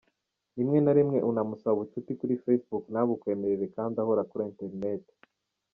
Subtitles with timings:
[0.57, 5.03] Rimwe na rimwe unamusaba ubucuti kuri Facebook, ntabukwemerere kandi ahora kuri internet.